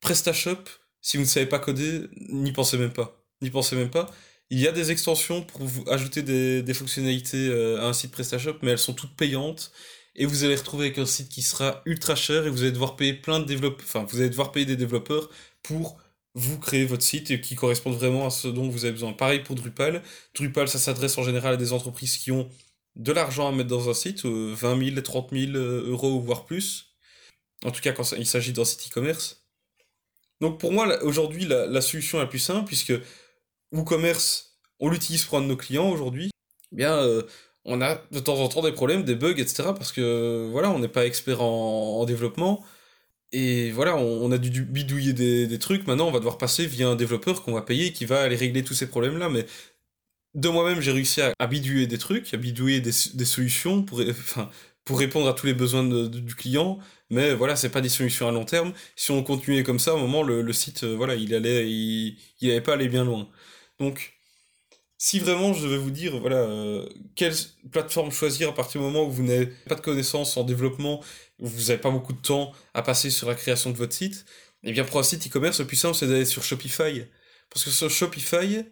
PrestaShop, 0.00 0.64
si 1.00 1.16
vous 1.16 1.24
ne 1.24 1.28
savez 1.28 1.46
pas 1.46 1.58
coder, 1.58 2.08
n'y 2.30 2.52
pensez 2.52 2.78
même 2.78 2.92
pas. 2.92 3.22
N'y 3.42 3.50
pensez 3.50 3.76
même 3.76 3.90
pas. 3.90 4.06
Il 4.50 4.60
y 4.60 4.68
a 4.68 4.72
des 4.72 4.92
extensions 4.92 5.42
pour 5.42 5.64
vous 5.64 5.84
ajouter 5.90 6.22
des, 6.22 6.74
fonctionnalités 6.74 7.48
euh, 7.48 7.80
à 7.80 7.86
un 7.86 7.92
site 7.92 8.12
PrestaShop, 8.12 8.58
mais 8.62 8.70
elles 8.70 8.78
sont 8.78 8.94
toutes 8.94 9.16
payantes. 9.16 9.72
Et 10.14 10.24
vous 10.24 10.44
allez 10.44 10.54
retrouver 10.56 10.86
avec 10.86 10.98
un 10.98 11.06
site 11.06 11.28
qui 11.28 11.42
sera 11.42 11.82
ultra 11.84 12.14
cher 12.14 12.46
et 12.46 12.50
vous 12.50 12.62
allez 12.62 12.72
devoir 12.72 12.96
payer 12.96 13.12
plein 13.12 13.38
de 13.40 13.44
développeurs, 13.44 13.84
enfin, 13.86 14.06
vous 14.08 14.20
allez 14.20 14.30
devoir 14.30 14.52
payer 14.52 14.64
des 14.64 14.76
développeurs 14.76 15.28
pour 15.62 15.98
vous 16.36 16.58
créez 16.58 16.84
votre 16.84 17.02
site 17.02 17.40
qui 17.40 17.54
correspond 17.54 17.90
vraiment 17.90 18.26
à 18.26 18.30
ce 18.30 18.46
dont 18.46 18.68
vous 18.68 18.84
avez 18.84 18.92
besoin. 18.92 19.14
Pareil 19.14 19.40
pour 19.40 19.56
Drupal. 19.56 20.02
Drupal, 20.34 20.68
ça 20.68 20.78
s'adresse 20.78 21.16
en 21.16 21.22
général 21.22 21.54
à 21.54 21.56
des 21.56 21.72
entreprises 21.72 22.18
qui 22.18 22.30
ont 22.30 22.46
de 22.94 23.10
l'argent 23.10 23.48
à 23.48 23.52
mettre 23.52 23.70
dans 23.70 23.88
un 23.88 23.94
site, 23.94 24.26
20 24.26 24.90
000, 24.90 25.00
30 25.00 25.30
000 25.32 25.52
euros, 25.56 26.20
voire 26.20 26.44
plus. 26.44 26.94
En 27.64 27.70
tout 27.70 27.80
cas, 27.80 27.92
quand 27.92 28.12
il 28.12 28.26
s'agit 28.26 28.52
d'un 28.52 28.66
site 28.66 28.86
e-commerce. 28.90 29.46
Donc 30.42 30.60
pour 30.60 30.72
moi, 30.72 31.02
aujourd'hui, 31.02 31.46
la, 31.46 31.80
solution 31.80 32.18
la 32.18 32.26
plus 32.26 32.38
simple, 32.38 32.66
puisque 32.66 32.92
WooCommerce, 33.72 34.58
on 34.78 34.90
l'utilise 34.90 35.24
pour 35.24 35.38
un 35.38 35.40
de 35.40 35.46
nos 35.46 35.56
clients 35.56 35.88
aujourd'hui, 35.88 36.30
eh 36.72 36.76
bien, 36.76 36.98
euh, 36.98 37.22
on 37.64 37.80
a 37.80 38.02
de 38.12 38.20
temps 38.20 38.36
en 38.40 38.48
temps 38.48 38.60
des 38.60 38.72
problèmes, 38.72 39.04
des 39.04 39.14
bugs, 39.14 39.38
etc. 39.38 39.70
Parce 39.74 39.90
que, 39.90 40.48
voilà, 40.52 40.70
on 40.70 40.80
n'est 40.80 40.88
pas 40.88 41.06
expert 41.06 41.40
en 41.40 42.04
développement. 42.04 42.62
Et 43.38 43.70
voilà, 43.70 43.96
on, 43.96 44.32
a 44.32 44.38
dû 44.38 44.62
bidouiller 44.62 45.12
des, 45.12 45.58
trucs. 45.58 45.86
Maintenant, 45.86 46.08
on 46.08 46.10
va 46.10 46.20
devoir 46.20 46.38
passer 46.38 46.66
via 46.66 46.88
un 46.88 46.96
développeur 46.96 47.42
qu'on 47.42 47.52
va 47.52 47.60
payer 47.60 47.92
qui 47.92 48.06
va 48.06 48.22
aller 48.22 48.34
régler 48.34 48.64
tous 48.64 48.72
ces 48.72 48.88
problèmes-là. 48.88 49.28
Mais 49.28 49.44
de 50.34 50.48
moi-même, 50.48 50.80
j'ai 50.80 50.90
réussi 50.92 51.20
à, 51.20 51.46
bidouiller 51.46 51.86
des 51.86 51.98
trucs, 51.98 52.32
à 52.32 52.38
bidouiller 52.38 52.80
des, 52.80 52.92
solutions 52.92 53.82
pour, 53.82 54.00
enfin, 54.08 54.50
pour 54.86 54.98
répondre 54.98 55.28
à 55.28 55.34
tous 55.34 55.46
les 55.46 55.52
besoins 55.52 55.84
du 55.84 56.34
client. 56.34 56.78
Mais 57.10 57.34
voilà, 57.34 57.56
c'est 57.56 57.68
pas 57.68 57.82
des 57.82 57.90
solutions 57.90 58.26
à 58.26 58.32
long 58.32 58.46
terme. 58.46 58.72
Si 58.96 59.10
on 59.10 59.22
continuait 59.22 59.64
comme 59.64 59.80
ça, 59.80 59.90
à 59.92 59.94
un 59.94 59.98
moment, 59.98 60.22
le, 60.22 60.52
site, 60.54 60.84
euh, 60.84 60.96
voilà, 60.96 61.14
il 61.14 61.34
allait, 61.34 61.70
il, 61.70 62.18
il 62.40 62.50
allait 62.50 62.62
pas 62.62 62.72
aller 62.72 62.88
bien 62.88 63.04
loin. 63.04 63.28
Donc, 63.78 64.15
Si 64.98 65.18
vraiment 65.18 65.52
je 65.52 65.64
devais 65.64 65.76
vous 65.76 65.90
dire, 65.90 66.18
voilà, 66.18 66.36
euh, 66.36 66.88
quelle 67.14 67.34
plateforme 67.70 68.10
choisir 68.10 68.48
à 68.48 68.54
partir 68.54 68.80
du 68.80 68.86
moment 68.86 69.04
où 69.04 69.10
vous 69.10 69.22
n'avez 69.22 69.46
pas 69.46 69.74
de 69.74 69.80
connaissances 69.80 70.36
en 70.36 70.44
développement, 70.44 71.02
où 71.38 71.46
vous 71.46 71.60
n'avez 71.68 71.78
pas 71.78 71.90
beaucoup 71.90 72.14
de 72.14 72.20
temps 72.20 72.52
à 72.72 72.82
passer 72.82 73.10
sur 73.10 73.28
la 73.28 73.34
création 73.34 73.70
de 73.70 73.76
votre 73.76 73.92
site, 73.92 74.24
eh 74.64 74.72
bien 74.72 74.84
pour 74.84 74.98
un 74.98 75.02
site 75.02 75.26
e-commerce, 75.26 75.60
le 75.60 75.66
plus 75.66 75.76
simple 75.76 75.94
c'est 75.94 76.06
d'aller 76.06 76.24
sur 76.24 76.42
Shopify. 76.42 77.04
Parce 77.50 77.64
que 77.64 77.70
sur 77.70 77.90
Shopify, 77.90 78.64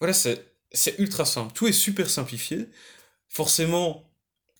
voilà, 0.00 0.14
c'est 0.14 0.98
ultra 0.98 1.24
simple. 1.24 1.52
Tout 1.52 1.66
est 1.66 1.72
super 1.72 2.08
simplifié. 2.10 2.68
Forcément, 3.28 4.04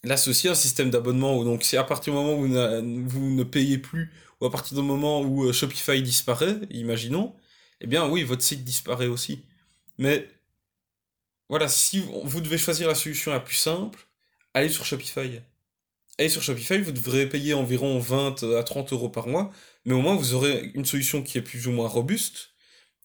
c'est 0.04 0.28
aussi 0.30 0.48
un 0.48 0.54
système 0.54 0.90
d'abonnement, 0.90 1.42
donc 1.44 1.64
c'est 1.64 1.76
à 1.78 1.84
partir 1.84 2.12
du 2.12 2.18
moment 2.18 2.34
où 2.34 3.08
vous 3.08 3.30
ne 3.30 3.42
payez 3.44 3.78
plus, 3.78 4.12
ou 4.40 4.46
à 4.46 4.50
partir 4.50 4.76
du 4.76 4.82
moment 4.82 5.22
où 5.22 5.44
euh, 5.44 5.52
Shopify 5.52 6.02
disparaît, 6.02 6.56
imaginons, 6.70 7.34
eh 7.80 7.86
bien 7.86 8.08
oui, 8.08 8.22
votre 8.22 8.42
site 8.42 8.64
disparaît 8.64 9.06
aussi. 9.06 9.44
Mais 9.98 10.28
voilà, 11.48 11.68
si 11.68 12.00
vous 12.24 12.40
devez 12.40 12.58
choisir 12.58 12.88
la 12.88 12.94
solution 12.94 13.30
la 13.30 13.40
plus 13.40 13.56
simple, 13.56 14.06
allez 14.54 14.68
sur 14.68 14.84
Shopify. 14.84 15.40
Allez 16.18 16.28
sur 16.28 16.42
Shopify, 16.42 16.78
vous 16.78 16.92
devrez 16.92 17.28
payer 17.28 17.54
environ 17.54 17.98
20 17.98 18.44
à 18.56 18.62
30 18.62 18.92
euros 18.92 19.08
par 19.08 19.26
mois, 19.26 19.52
mais 19.84 19.94
au 19.94 20.00
moins 20.00 20.14
vous 20.14 20.34
aurez 20.34 20.70
une 20.74 20.84
solution 20.84 21.22
qui 21.22 21.38
est 21.38 21.42
plus 21.42 21.66
ou 21.66 21.72
moins 21.72 21.88
robuste 21.88 22.50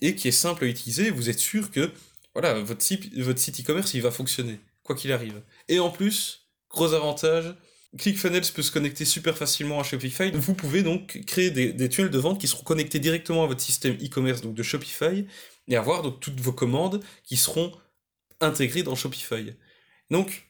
et 0.01 0.15
qui 0.15 0.27
est 0.27 0.31
simple 0.31 0.63
à 0.63 0.67
utiliser. 0.67 1.09
Vous 1.09 1.29
êtes 1.29 1.39
sûr 1.39 1.71
que 1.71 1.91
voilà, 2.33 2.53
votre 2.59 2.81
site, 2.81 3.11
e-commerce 3.17 3.93
il 3.93 4.01
va 4.01 4.11
fonctionner, 4.11 4.59
quoi 4.83 4.95
qu'il 4.95 5.11
arrive. 5.11 5.41
Et 5.67 5.79
en 5.79 5.89
plus, 5.89 6.47
gros 6.69 6.93
avantage, 6.93 7.55
ClickFunnels 7.97 8.51
peut 8.53 8.61
se 8.61 8.71
connecter 8.71 9.03
super 9.03 9.35
facilement 9.35 9.79
à 9.79 9.83
Shopify. 9.83 10.31
Vous 10.31 10.53
pouvez 10.53 10.83
donc 10.83 11.21
créer 11.25 11.49
des, 11.49 11.73
des 11.73 11.87
de 11.87 12.17
vente 12.19 12.39
qui 12.39 12.47
seront 12.47 12.63
connectés 12.63 12.99
directement 12.99 13.43
à 13.43 13.47
votre 13.47 13.61
système 13.61 13.95
e-commerce 13.95 14.41
de 14.43 14.63
Shopify 14.63 15.25
et 15.67 15.75
avoir 15.75 16.03
donc 16.03 16.19
toutes 16.19 16.39
vos 16.39 16.53
commandes 16.53 17.03
qui 17.23 17.35
seront 17.35 17.71
intégrées 18.41 18.83
dans 18.83 18.95
Shopify. 18.95 19.53
Donc, 20.09 20.49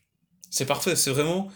c'est 0.50 0.66
parfait, 0.66 0.96
c'est 0.96 1.12
vraiment 1.12 1.52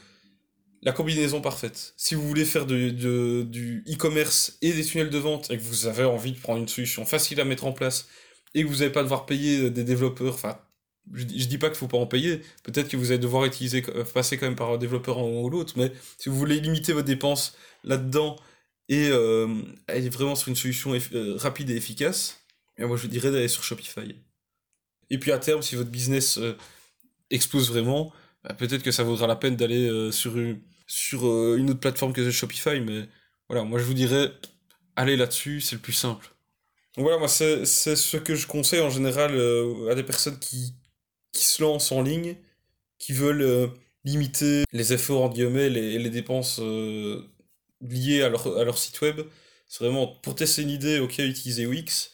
la 0.81 0.91
combinaison 0.91 1.41
parfaite. 1.41 1.93
Si 1.97 2.15
vous 2.15 2.27
voulez 2.27 2.45
faire 2.45 2.65
du 2.65 3.83
e-commerce 3.87 4.57
et 4.61 4.73
des 4.73 4.83
tunnels 4.83 5.09
de 5.09 5.17
vente 5.17 5.49
et 5.49 5.57
que 5.57 5.63
vous 5.63 5.87
avez 5.87 6.03
envie 6.03 6.33
de 6.33 6.39
prendre 6.39 6.59
une 6.59 6.67
solution 6.67 7.05
facile 7.05 7.39
à 7.39 7.45
mettre 7.45 7.65
en 7.65 7.71
place 7.71 8.07
et 8.53 8.63
que 8.63 8.67
vous 8.67 8.77
n'allez 8.77 8.91
pas 8.91 9.03
devoir 9.03 9.25
payer 9.25 9.71
des 9.71 9.83
développeurs, 9.83 10.33
enfin, 10.33 10.59
je, 11.11 11.21
je 11.21 11.45
dis 11.45 11.57
pas 11.57 11.69
qu'il 11.69 11.77
faut 11.77 11.87
pas 11.87 11.97
en 11.97 12.05
payer, 12.05 12.41
peut-être 12.63 12.89
que 12.89 12.97
vous 12.97 13.11
allez 13.11 13.19
devoir 13.19 13.45
euh, 13.45 14.03
passer 14.13 14.37
quand 14.37 14.45
même 14.45 14.55
par 14.55 14.71
un 14.71 14.77
développeur 14.77 15.19
ou 15.19 15.49
l'autre, 15.49 15.73
mais 15.77 15.91
si 16.17 16.29
vous 16.29 16.37
voulez 16.37 16.59
limiter 16.59 16.93
vos 16.93 17.01
dépenses 17.01 17.55
là-dedans 17.83 18.35
et 18.89 19.09
euh, 19.09 19.47
aller 19.87 20.09
vraiment 20.09 20.35
sur 20.35 20.49
une 20.49 20.55
solution 20.55 20.93
euh, 20.93 21.35
rapide 21.37 21.69
et 21.69 21.75
efficace, 21.75 22.41
et 22.77 22.85
moi 22.85 22.97
je 22.97 23.07
dirais 23.07 23.31
d'aller 23.31 23.47
sur 23.47 23.63
Shopify. 23.63 24.15
Et 25.13 25.19
puis 25.19 25.31
à 25.31 25.37
terme, 25.37 25.61
si 25.61 25.75
votre 25.75 25.91
business 25.91 26.39
euh, 26.39 26.57
explose 27.29 27.69
vraiment, 27.69 28.11
bah, 28.43 28.55
peut-être 28.55 28.81
que 28.81 28.89
ça 28.89 29.03
vaudra 29.03 29.27
la 29.27 29.35
peine 29.35 29.55
d'aller 29.55 30.11
sur, 30.11 30.35
une, 30.37 30.59
sur 30.87 31.23
une 31.55 31.69
autre 31.69 31.79
plateforme 31.79 32.13
que 32.13 32.31
Shopify, 32.31 32.81
mais 32.81 33.07
voilà, 33.47 33.63
moi 33.63 33.77
je 33.77 33.85
vous 33.85 33.93
dirais, 33.93 34.31
allez 34.95 35.15
là-dessus, 35.15 35.61
c'est 35.61 35.75
le 35.75 35.81
plus 35.81 35.93
simple. 35.93 36.31
Voilà, 36.97 37.19
moi 37.19 37.27
c'est 37.27 37.65
ce 37.65 38.17
que 38.17 38.33
je 38.33 38.47
conseille 38.47 38.81
en 38.81 38.89
général 38.89 39.39
à 39.89 39.95
des 39.95 40.03
personnes 40.03 40.39
qui, 40.39 40.73
se 41.33 41.61
lancent 41.61 41.91
en 41.91 42.01
ligne, 42.01 42.35
qui 42.97 43.13
veulent 43.13 43.71
limiter 44.03 44.63
les 44.71 44.93
efforts, 44.93 45.21
en 45.21 45.29
guillemets, 45.29 45.67
et 45.67 45.99
les 45.99 46.09
dépenses 46.09 46.59
liées 47.81 48.23
à 48.23 48.29
leur, 48.29 48.77
site 48.77 48.99
web. 49.01 49.21
C'est 49.67 49.83
vraiment 49.83 50.07
pour 50.07 50.35
tester 50.35 50.63
une 50.63 50.69
idée, 50.69 50.99
ok, 50.99 51.19
utilisez 51.19 51.65
Wix. 51.65 52.12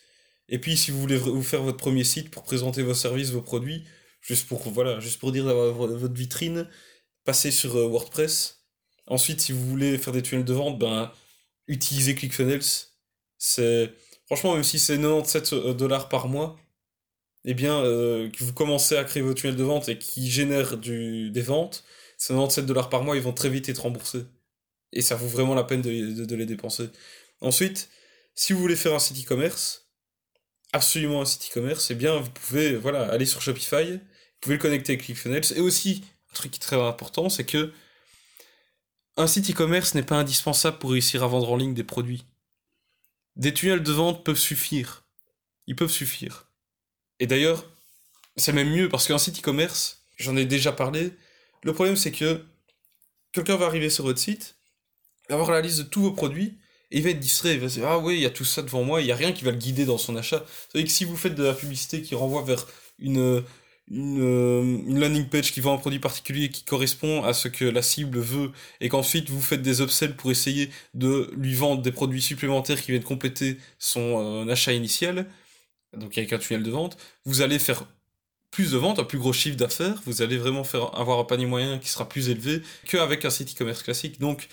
Et 0.49 0.59
puis, 0.59 0.75
si 0.77 0.91
vous 0.91 0.99
voulez 0.99 1.17
vous 1.17 1.43
faire 1.43 1.61
votre 1.61 1.77
premier 1.77 2.03
site 2.03 2.31
pour 2.31 2.43
présenter 2.43 2.81
vos 2.83 2.93
services, 2.93 3.31
vos 3.31 3.41
produits, 3.41 3.85
juste 4.21 4.47
pour, 4.47 4.69
voilà, 4.71 4.99
juste 4.99 5.19
pour 5.19 5.31
dire 5.31 5.45
votre 5.45 6.13
vitrine, 6.13 6.67
passez 7.23 7.51
sur 7.51 7.75
euh, 7.75 7.87
WordPress. 7.87 8.65
Ensuite, 9.07 9.41
si 9.41 9.51
vous 9.51 9.65
voulez 9.67 9.97
faire 9.97 10.13
des 10.13 10.23
tunnels 10.23 10.45
de 10.45 10.53
vente, 10.53 10.79
ben, 10.79 11.11
utilisez 11.67 12.15
ClickFunnels. 12.15 12.61
Franchement, 14.25 14.53
même 14.53 14.63
si 14.63 14.79
c'est 14.79 14.97
97 14.97 15.53
euh, 15.53 15.73
dollars 15.73 16.09
par 16.09 16.27
mois, 16.27 16.57
eh 17.45 17.53
bien, 17.53 17.79
euh, 17.83 18.29
que 18.29 18.43
vous 18.43 18.53
commencez 18.53 18.97
à 18.97 19.03
créer 19.03 19.23
vos 19.23 19.33
tunnels 19.33 19.55
de 19.55 19.63
vente 19.63 19.89
et 19.89 19.97
qui 19.97 20.29
génèrent 20.29 20.77
du, 20.77 21.31
des 21.31 21.41
ventes, 21.41 21.83
ces 22.17 22.33
97 22.33 22.65
dollars 22.65 22.89
par 22.89 23.03
mois, 23.03 23.15
ils 23.15 23.21
vont 23.21 23.33
très 23.33 23.49
vite 23.49 23.69
être 23.69 23.83
remboursés. 23.83 24.25
Et 24.91 25.01
ça 25.01 25.15
vaut 25.15 25.27
vraiment 25.27 25.55
la 25.55 25.63
peine 25.63 25.81
de, 25.81 26.25
de 26.25 26.35
les 26.35 26.45
dépenser. 26.45 26.89
Ensuite, 27.41 27.89
si 28.35 28.53
vous 28.53 28.59
voulez 28.59 28.75
faire 28.75 28.93
un 28.93 28.99
site 28.99 29.23
e-commerce, 29.23 29.88
absolument 30.73 31.21
un 31.21 31.25
site 31.25 31.49
e-commerce, 31.51 31.91
eh 31.91 31.95
bien, 31.95 32.17
vous 32.17 32.29
pouvez 32.29 32.75
voilà, 32.75 33.09
aller 33.11 33.25
sur 33.25 33.41
Shopify, 33.41 33.93
vous 33.93 33.99
pouvez 34.41 34.55
le 34.55 34.61
connecter 34.61 34.93
avec 34.93 35.05
ClickFunnels. 35.05 35.53
Et 35.55 35.61
aussi, 35.61 36.03
un 36.31 36.35
truc 36.35 36.51
qui 36.51 36.57
est 36.57 36.61
très 36.61 36.79
important, 36.79 37.29
c'est 37.29 37.45
que 37.45 37.71
un 39.17 39.27
site 39.27 39.49
e-commerce 39.51 39.95
n'est 39.95 40.03
pas 40.03 40.15
indispensable 40.15 40.77
pour 40.79 40.91
réussir 40.91 41.23
à 41.23 41.27
vendre 41.27 41.51
en 41.51 41.57
ligne 41.57 41.73
des 41.73 41.83
produits. 41.83 42.25
Des 43.35 43.53
tunnels 43.53 43.83
de 43.83 43.91
vente 43.91 44.23
peuvent 44.23 44.37
suffire. 44.37 45.03
Ils 45.67 45.75
peuvent 45.75 45.91
suffire. 45.91 46.49
Et 47.19 47.27
d'ailleurs, 47.27 47.65
c'est 48.37 48.53
même 48.53 48.69
mieux 48.69 48.87
parce 48.87 49.07
qu'un 49.07 49.17
site 49.17 49.39
e-commerce, 49.39 50.03
j'en 50.17 50.37
ai 50.37 50.45
déjà 50.45 50.71
parlé, 50.71 51.13
le 51.63 51.73
problème 51.73 51.97
c'est 51.97 52.11
que 52.11 52.45
quelqu'un 53.33 53.57
va 53.57 53.65
arriver 53.65 53.89
sur 53.89 54.05
votre 54.05 54.19
site, 54.19 54.55
avoir 55.29 55.51
la 55.51 55.61
liste 55.61 55.79
de 55.79 55.83
tous 55.83 56.01
vos 56.01 56.11
produits, 56.13 56.57
il 56.91 57.03
va 57.03 57.09
être 57.09 57.19
distrait, 57.19 57.53
il 57.53 57.59
va 57.59 57.69
se 57.69 57.75
dire 57.79 57.87
Ah 57.87 57.99
oui, 57.99 58.15
il 58.15 58.21
y 58.21 58.25
a 58.25 58.29
tout 58.29 58.45
ça 58.45 58.61
devant 58.61 58.83
moi, 58.83 59.01
il 59.01 59.05
n'y 59.05 59.11
a 59.11 59.15
rien 59.15 59.31
qui 59.31 59.43
va 59.43 59.51
le 59.51 59.57
guider 59.57 59.85
dans 59.85 59.97
son 59.97 60.15
achat. 60.15 60.43
C'est-à-dire 60.47 60.87
que 60.87 60.93
si 60.93 61.05
vous 61.05 61.15
faites 61.15 61.35
de 61.35 61.43
la 61.43 61.53
publicité 61.53 62.01
qui 62.01 62.15
renvoie 62.15 62.43
vers 62.43 62.65
une, 62.99 63.43
une, 63.91 64.83
une, 64.87 64.99
landing 64.99 65.27
page 65.29 65.51
qui 65.51 65.61
vend 65.61 65.75
un 65.75 65.77
produit 65.77 65.99
particulier 65.99 66.49
qui 66.49 66.63
correspond 66.63 67.23
à 67.23 67.33
ce 67.33 67.47
que 67.47 67.65
la 67.65 67.81
cible 67.81 68.19
veut, 68.19 68.51
et 68.81 68.89
qu'ensuite 68.89 69.29
vous 69.29 69.41
faites 69.41 69.61
des 69.61 69.81
upsells 69.81 70.15
pour 70.15 70.31
essayer 70.31 70.69
de 70.93 71.31
lui 71.37 71.53
vendre 71.53 71.81
des 71.81 71.91
produits 71.91 72.21
supplémentaires 72.21 72.81
qui 72.81 72.91
viennent 72.91 73.03
compléter 73.03 73.57
son 73.77 74.45
euh, 74.47 74.51
achat 74.51 74.73
initial, 74.73 75.27
donc 75.97 76.17
avec 76.17 76.33
un 76.33 76.37
tunnel 76.39 76.63
de 76.63 76.71
vente, 76.71 76.97
vous 77.25 77.41
allez 77.41 77.59
faire 77.59 77.85
plus 78.51 78.71
de 78.71 78.77
ventes, 78.77 78.99
un 78.99 79.03
plus 79.03 79.19
gros 79.19 79.33
chiffre 79.33 79.57
d'affaires, 79.57 80.01
vous 80.05 80.21
allez 80.21 80.37
vraiment 80.37 80.63
faire 80.63 80.97
avoir 80.99 81.19
un 81.19 81.23
panier 81.23 81.45
moyen 81.45 81.77
qui 81.77 81.89
sera 81.89 82.09
plus 82.09 82.29
élevé 82.29 82.61
qu'avec 82.87 83.25
un 83.25 83.29
site 83.29 83.53
e-commerce 83.53 83.83
classique. 83.83 84.19
Donc, 84.19 84.47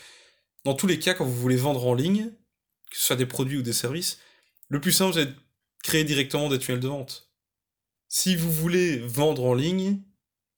dans 0.66 0.74
tous 0.74 0.88
les 0.88 0.98
cas, 0.98 1.14
quand 1.14 1.24
vous 1.24 1.40
voulez 1.40 1.56
vendre 1.56 1.86
en 1.86 1.94
ligne, 1.94 2.32
que 2.90 2.96
ce 2.96 3.06
soit 3.06 3.14
des 3.14 3.24
produits 3.24 3.58
ou 3.58 3.62
des 3.62 3.72
services, 3.72 4.18
le 4.68 4.80
plus 4.80 4.90
simple, 4.90 5.14
c'est 5.14 5.26
de 5.26 5.34
créer 5.84 6.02
directement 6.02 6.48
des 6.48 6.58
tunnels 6.58 6.80
de 6.80 6.88
vente. 6.88 7.30
Si 8.08 8.34
vous 8.34 8.50
voulez 8.50 8.98
vendre 8.98 9.44
en 9.44 9.54
ligne 9.54 10.02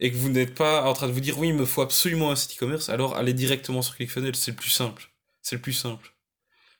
et 0.00 0.10
que 0.10 0.16
vous 0.16 0.30
n'êtes 0.30 0.54
pas 0.54 0.88
en 0.88 0.94
train 0.94 1.08
de 1.08 1.12
vous 1.12 1.20
dire 1.20 1.38
oui, 1.38 1.48
il 1.48 1.54
me 1.54 1.66
faut 1.66 1.82
absolument 1.82 2.30
un 2.30 2.36
site 2.36 2.56
e-commerce, 2.56 2.88
alors 2.88 3.16
allez 3.16 3.34
directement 3.34 3.82
sur 3.82 3.96
ClickFunnels, 3.96 4.34
c'est 4.34 4.52
le 4.52 4.56
plus 4.56 4.70
simple. 4.70 5.10
C'est 5.42 5.56
le 5.56 5.60
plus 5.60 5.74
simple. 5.74 6.14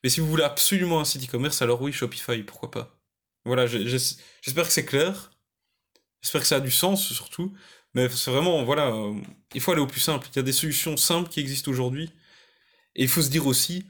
Mais 0.03 0.09
si 0.09 0.21
vous 0.21 0.27
voulez 0.27 0.45
absolument 0.45 0.99
un 0.99 1.05
site 1.05 1.29
e-commerce, 1.29 1.61
alors 1.61 1.83
oui, 1.83 1.93
Shopify, 1.93 2.43
pourquoi 2.45 2.71
pas. 2.71 2.99
Voilà, 3.45 3.67
j'espère 3.67 4.67
que 4.67 4.73
c'est 4.73 4.87
clair. 4.87 5.33
J'espère 6.23 6.41
que 6.41 6.47
ça 6.47 6.57
a 6.57 6.61
du 6.61 6.71
sens 6.71 7.07
surtout. 7.07 7.53
Mais 7.93 8.09
c'est 8.09 8.31
vraiment, 8.31 8.65
voilà, 8.65 8.87
euh, 8.87 9.21
il 9.53 9.61
faut 9.61 9.73
aller 9.73 9.83
au 9.83 9.87
plus 9.87 10.01
simple. 10.01 10.29
Il 10.33 10.37
y 10.37 10.39
a 10.39 10.43
des 10.43 10.53
solutions 10.53 10.97
simples 10.97 11.29
qui 11.29 11.41
existent 11.41 11.71
aujourd'hui. 11.71 12.11
Et 12.99 13.03
il 13.03 13.09
faut 13.09 13.23
se 13.23 13.31
dire 13.31 13.47
aussi, 13.47 13.87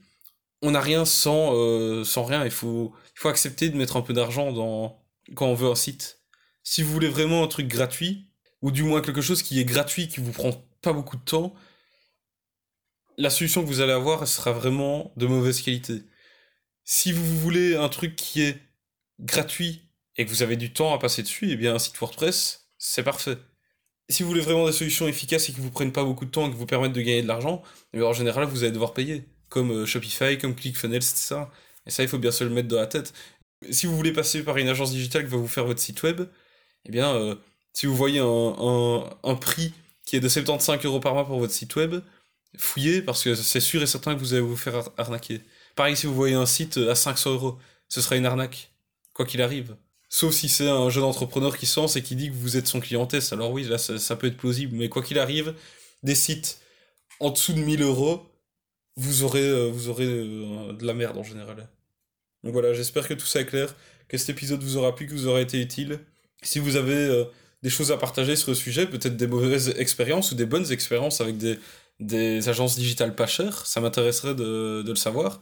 on 0.62 0.72
n'a 0.72 0.80
rien 0.80 1.04
sans, 1.04 1.54
euh, 1.54 2.04
sans 2.04 2.24
rien. 2.24 2.44
Il 2.44 2.50
faut, 2.50 2.92
il 3.16 3.18
faut 3.18 3.28
accepter 3.28 3.70
de 3.70 3.76
mettre 3.76 3.96
un 3.96 4.02
peu 4.02 4.12
d'argent 4.12 4.52
dans, 4.52 5.02
quand 5.34 5.46
on 5.46 5.54
veut 5.54 5.70
un 5.70 5.74
site. 5.74 6.20
Si 6.62 6.82
vous 6.82 6.92
voulez 6.92 7.08
vraiment 7.08 7.42
un 7.42 7.48
truc 7.48 7.66
gratuit, 7.66 8.30
ou 8.60 8.70
du 8.70 8.82
moins 8.82 9.00
quelque 9.00 9.22
chose 9.22 9.42
qui 9.42 9.58
est 9.58 9.64
gratuit, 9.64 10.08
qui 10.08 10.20
vous 10.20 10.32
prend 10.32 10.52
pas 10.82 10.92
beaucoup 10.92 11.16
de 11.16 11.22
temps, 11.22 11.54
la 13.16 13.30
solution 13.30 13.62
que 13.62 13.66
vous 13.66 13.80
allez 13.80 13.92
avoir 13.92 14.28
sera 14.28 14.52
vraiment 14.52 15.12
de 15.16 15.26
mauvaise 15.26 15.62
qualité. 15.62 16.02
Si 16.84 17.10
vous 17.10 17.38
voulez 17.38 17.76
un 17.76 17.88
truc 17.88 18.14
qui 18.14 18.42
est 18.42 18.60
gratuit 19.20 19.88
et 20.16 20.26
que 20.26 20.30
vous 20.30 20.42
avez 20.42 20.56
du 20.56 20.72
temps 20.72 20.94
à 20.94 20.98
passer 20.98 21.22
dessus, 21.22 21.50
eh 21.50 21.56
bien 21.56 21.74
un 21.74 21.78
site 21.78 21.98
WordPress, 21.98 22.68
c'est 22.76 23.02
parfait 23.02 23.38
si 24.08 24.22
vous 24.22 24.28
voulez 24.28 24.40
vraiment 24.40 24.66
des 24.66 24.72
solutions 24.72 25.06
efficaces 25.06 25.48
et 25.48 25.52
qui 25.52 25.60
vous 25.60 25.70
prennent 25.70 25.92
pas 25.92 26.04
beaucoup 26.04 26.24
de 26.24 26.30
temps 26.30 26.46
et 26.46 26.50
qui 26.50 26.56
vous 26.56 26.66
permettent 26.66 26.92
de 26.92 27.00
gagner 27.00 27.22
de 27.22 27.28
l'argent, 27.28 27.62
en 27.94 28.12
général, 28.12 28.46
vous 28.46 28.62
allez 28.62 28.72
devoir 28.72 28.94
payer. 28.94 29.24
Comme 29.48 29.70
euh, 29.70 29.86
Shopify, 29.86 30.38
comme 30.38 30.54
ClickFunnels, 30.54 30.96
etc. 30.96 31.36
Et 31.86 31.90
ça, 31.90 32.02
il 32.02 32.08
faut 32.08 32.18
bien 32.18 32.30
se 32.30 32.44
le 32.44 32.50
mettre 32.50 32.68
dans 32.68 32.76
la 32.76 32.86
tête. 32.86 33.12
Si 33.70 33.86
vous 33.86 33.96
voulez 33.96 34.12
passer 34.12 34.42
par 34.44 34.56
une 34.58 34.68
agence 34.68 34.92
digitale 34.92 35.24
qui 35.24 35.30
va 35.30 35.38
vous 35.38 35.48
faire 35.48 35.64
votre 35.64 35.80
site 35.80 36.02
web, 36.02 36.22
eh 36.86 36.90
bien, 36.92 37.14
euh, 37.14 37.34
si 37.72 37.86
vous 37.86 37.96
voyez 37.96 38.20
un, 38.20 39.34
prix 39.36 39.72
qui 40.04 40.16
est 40.16 40.20
de 40.20 40.28
75 40.28 40.84
euros 40.84 41.00
par 41.00 41.14
mois 41.14 41.26
pour 41.26 41.38
votre 41.38 41.52
site 41.52 41.76
web, 41.76 41.96
fouillez 42.56 43.02
parce 43.02 43.24
que 43.24 43.34
c'est 43.34 43.60
sûr 43.60 43.82
et 43.82 43.86
certain 43.86 44.14
que 44.14 44.20
vous 44.20 44.34
allez 44.34 44.42
vous 44.42 44.56
faire 44.56 44.88
arnaquer. 44.98 45.42
Pareil, 45.76 45.96
si 45.96 46.06
vous 46.06 46.14
voyez 46.14 46.34
un 46.34 46.46
site 46.46 46.78
à 46.78 46.94
500 46.94 47.32
euros, 47.32 47.58
ce 47.88 48.00
sera 48.00 48.16
une 48.16 48.26
arnaque, 48.26 48.72
quoi 49.12 49.26
qu'il 49.26 49.42
arrive. 49.42 49.76
Sauf 50.10 50.34
si 50.34 50.48
c'est 50.48 50.68
un 50.68 50.88
jeune 50.88 51.04
entrepreneur 51.04 51.56
qui 51.56 51.66
se 51.66 51.78
lance 51.78 51.96
et 51.96 52.02
qui 52.02 52.16
dit 52.16 52.30
que 52.30 52.34
vous 52.34 52.56
êtes 52.56 52.66
son 52.66 52.80
client 52.80 53.06
test. 53.06 53.32
Alors 53.32 53.52
oui, 53.52 53.64
là, 53.64 53.76
ça, 53.78 54.16
peut 54.16 54.26
être 54.26 54.38
plausible. 54.38 54.76
Mais 54.76 54.88
quoi 54.88 55.02
qu'il 55.02 55.18
arrive, 55.18 55.54
des 56.02 56.14
sites 56.14 56.60
en 57.20 57.30
dessous 57.30 57.52
de 57.52 57.60
1000 57.60 57.82
euros, 57.82 58.26
vous 58.96 59.22
aurez, 59.22 59.46
euh, 59.46 59.68
vous 59.68 59.88
aurez 59.88 60.06
euh, 60.06 60.72
de 60.72 60.86
la 60.86 60.94
merde 60.94 61.18
en 61.18 61.22
général. 61.22 61.68
Donc 62.42 62.52
voilà, 62.52 62.72
j'espère 62.72 63.06
que 63.06 63.14
tout 63.14 63.26
ça 63.26 63.40
est 63.40 63.46
clair, 63.46 63.74
que 64.08 64.16
cet 64.16 64.30
épisode 64.30 64.62
vous 64.62 64.76
aura 64.76 64.94
plu, 64.94 65.06
que 65.06 65.12
vous 65.12 65.26
aura 65.26 65.40
été 65.40 65.60
utile. 65.60 66.00
Si 66.42 66.58
vous 66.58 66.76
avez 66.76 66.94
euh, 66.94 67.24
des 67.62 67.70
choses 67.70 67.92
à 67.92 67.96
partager 67.96 68.36
sur 68.36 68.50
le 68.50 68.54
sujet, 68.56 68.86
peut-être 68.86 69.16
des 69.16 69.26
mauvaises 69.26 69.74
expériences 69.76 70.32
ou 70.32 70.36
des 70.36 70.46
bonnes 70.46 70.70
expériences 70.72 71.20
avec 71.20 71.36
des, 71.36 71.58
des 72.00 72.48
agences 72.48 72.76
digitales 72.76 73.14
pas 73.14 73.26
chères, 73.26 73.66
ça 73.66 73.80
m'intéresserait 73.80 74.34
de, 74.34 74.82
de, 74.82 74.90
le 74.90 74.96
savoir. 74.96 75.40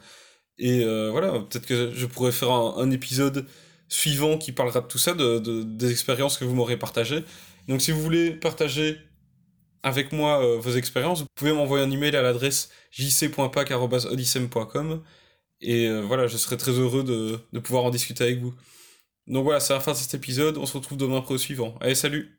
Et 0.58 0.84
voilà, 1.10 1.32
peut-être 1.32 1.66
que 1.66 1.92
je 1.94 2.06
pourrais 2.06 2.32
faire 2.32 2.50
un, 2.50 2.90
épisode 2.90 3.46
suivant 3.88 4.38
qui 4.38 4.52
parlera 4.52 4.80
de 4.80 4.86
tout 4.86 4.98
ça, 4.98 5.14
de, 5.14 5.38
de 5.38 5.62
des 5.62 5.90
expériences 5.90 6.38
que 6.38 6.44
vous 6.44 6.54
m'aurez 6.54 6.76
partagées. 6.76 7.24
Donc 7.68 7.80
si 7.82 7.92
vous 7.92 8.02
voulez 8.02 8.32
partager 8.32 8.98
avec 9.82 10.12
moi 10.12 10.42
euh, 10.42 10.58
vos 10.58 10.72
expériences, 10.72 11.20
vous 11.20 11.26
pouvez 11.34 11.52
m'envoyer 11.52 11.84
un 11.84 11.90
email 11.90 12.16
à 12.16 12.22
l'adresse 12.22 12.70
jc.pac.odyssem.com 12.90 15.02
et 15.60 15.86
euh, 15.86 16.00
voilà, 16.02 16.26
je 16.26 16.36
serai 16.36 16.56
très 16.56 16.72
heureux 16.72 17.04
de, 17.04 17.38
de 17.52 17.58
pouvoir 17.60 17.84
en 17.84 17.90
discuter 17.90 18.24
avec 18.24 18.40
vous. 18.40 18.54
Donc 19.26 19.44
voilà, 19.44 19.60
c'est 19.60 19.74
la 19.74 19.80
fin 19.80 19.92
de 19.92 19.96
cet 19.96 20.14
épisode, 20.14 20.58
on 20.58 20.66
se 20.66 20.76
retrouve 20.76 20.98
demain 20.98 21.20
pour 21.20 21.32
le 21.32 21.38
suivant. 21.38 21.76
Allez, 21.80 21.94
salut 21.94 22.36